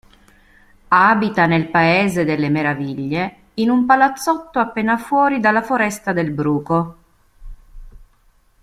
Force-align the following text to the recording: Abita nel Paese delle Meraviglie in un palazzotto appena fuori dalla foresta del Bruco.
Abita 0.89 1.45
nel 1.45 1.69
Paese 1.69 2.25
delle 2.25 2.49
Meraviglie 2.49 3.35
in 3.53 3.69
un 3.69 3.85
palazzotto 3.85 4.57
appena 4.57 4.97
fuori 4.97 5.39
dalla 5.39 5.61
foresta 5.61 6.11
del 6.11 6.31
Bruco. 6.31 6.97